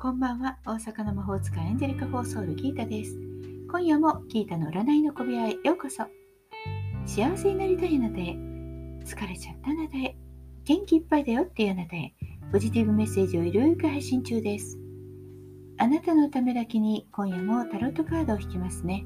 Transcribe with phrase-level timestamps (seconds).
[0.00, 0.56] こんばんは。
[0.64, 3.18] 大阪の魔法使いエンジェリカ・フォーソウルギータです。
[3.68, 6.04] 今夜もギータの占いの小部屋へようこそ。
[7.04, 8.36] 幸せになりたいあなたへ、
[9.04, 10.16] 疲れちゃったあなたへ、
[10.64, 12.14] 元気いっぱいだよっていうあなたへ、
[12.52, 14.78] ポジティブメッセージをいろいろ配信中です。
[15.78, 19.04] あなたのためだけに今夜もタロットカードを引きますね。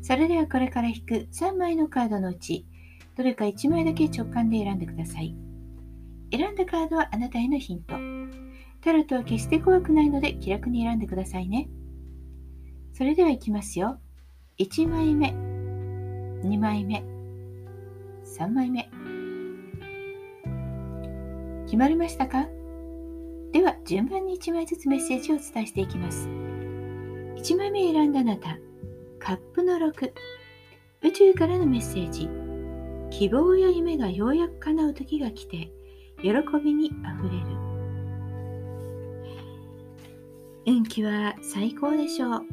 [0.00, 2.66] それではこれから引く3枚のカードのうち、
[3.16, 5.36] どれか1枚だけ直感で選んでください。
[6.32, 8.21] 選んだカードはあなたへのヒント。
[8.82, 11.68] タロットは決して怖くないので気楽に選んでくださいね。
[12.92, 14.00] それではいきますよ。
[14.58, 17.04] 1枚目、2枚目、
[18.24, 18.90] 3枚目。
[21.66, 22.48] 決まりましたか？
[23.52, 26.28] では順番に1枚ずつメッセージをお伝えしていきます。
[26.28, 28.58] 1枚目選んだあなた、
[29.18, 30.12] カップの6、
[31.02, 32.28] 宇宙からのメッセージ。
[33.10, 35.70] 希望や夢がようやく叶う時が来て、
[36.20, 36.32] 喜
[36.64, 37.61] びにあふれる。
[40.64, 42.46] 運気は最高でしょう。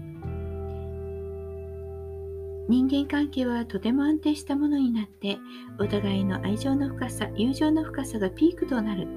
[2.68, 5.38] 人間関係はとても安定したものになって、
[5.80, 9.08] お互いの愛情の深さ、友情の深さがピークとなる。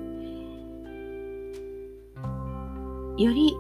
[3.19, 3.55] より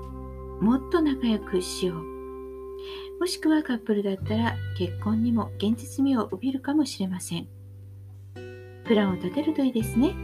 [0.60, 2.02] もっと仲良くしよう。
[3.20, 7.48] もしくはカップルだったら結婚にも現実味を帯びるかもしれません。
[8.84, 10.14] プランを立てるといいですね。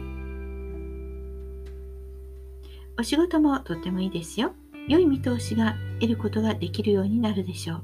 [2.99, 4.53] お仕事もとってもいいですよ。
[4.89, 7.83] 良い見通しが得ることができるようになるでしょう。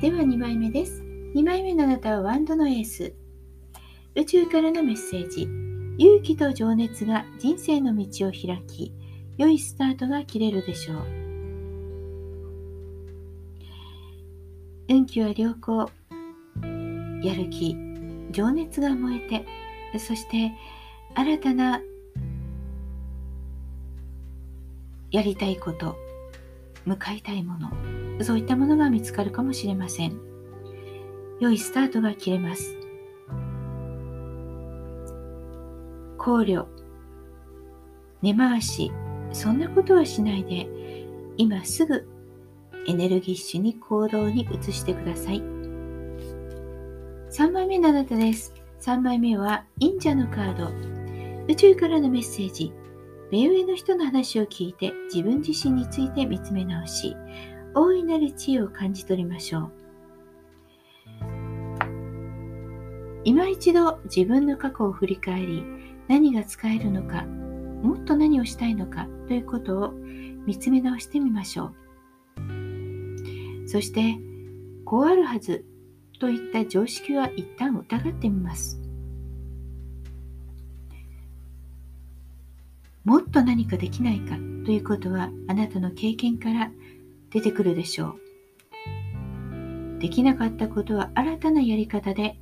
[0.00, 1.02] では2枚目です。
[1.34, 3.12] 2枚目のあなたはワンドのエース。
[4.14, 5.48] 宇宙からのメッセージ。
[5.98, 8.94] 勇気と情熱が人生の道を開き、
[9.36, 11.02] 良いスタートが切れるでしょう。
[14.90, 15.90] 運気は良好。
[17.24, 17.76] やる気、
[18.30, 20.52] 情熱が燃えて、そして
[21.16, 21.80] 新たな
[25.10, 25.96] やりたいこと、
[26.84, 30.18] 向かいたいもの、そういったものが見つかるかもしれません。
[31.40, 32.76] 良いスタートが切れます。
[36.18, 36.66] 考慮、
[38.22, 38.92] 根回し、
[39.32, 40.68] そんなことはしないで、
[41.36, 42.08] 今すぐ
[42.86, 45.42] エネルギッシュに行動に移してください。
[47.30, 48.54] 3枚目のあなたです。
[48.80, 50.72] 3枚目は忍者のカード。
[51.46, 52.72] 宇宙からのメッセージ。
[53.30, 57.16] 目上の人の話を聞いて自分自身について見つめ直し、
[57.74, 59.72] 大いなる知恵を感じ取りましょう。
[63.24, 65.62] 今一度自分の過去を振り返り、
[66.08, 67.24] 何が使えるのか、
[67.82, 69.92] もっと何をしたいのかということを
[70.46, 71.72] 見つめ直してみましょ
[72.38, 73.68] う。
[73.68, 74.16] そして、
[74.86, 75.66] こうあるはず
[76.18, 78.80] といった常識は一旦疑ってみます。
[83.04, 86.70] もっと何かできないかということはあなたの経験から
[87.30, 89.98] 出てくるでしょう。
[90.00, 92.38] できなかったことは新たなやり方で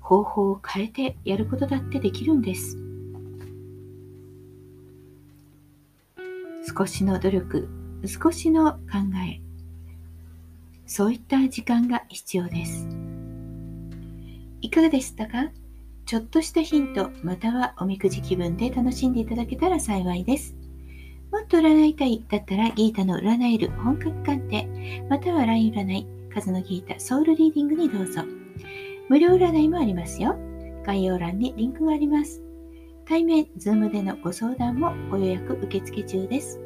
[0.00, 2.78] 方法を変えてやることだってできるんです。
[6.76, 7.68] 少しの努力、
[8.06, 8.78] 少しの考
[9.28, 9.40] え、
[10.86, 12.88] そういった時間が必要です。
[14.60, 15.50] いかがでしたか？
[16.06, 20.54] ちょっとしたヒント、またはおみくじ気分で楽しんでいただけたら幸いです。
[21.32, 28.22] もっと占いたいだったらギータの占える本格鑑定、または LINE 占い、数のギータソウルリーディングにどうぞ。
[29.08, 30.36] 無料占いもありますよ。
[30.84, 32.42] 概要欄にリンクがあります。
[33.06, 36.60] 対面、ズームでのご相談もご予約受付中です。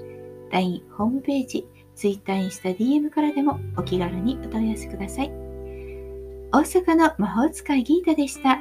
[0.50, 5.30] LINE ホームページ、Twitter インスタ DM からでもお気軽にお問い合わせください。
[6.50, 8.60] 大阪の魔法使いギータでした。